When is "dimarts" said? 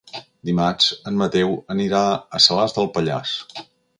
0.49-0.87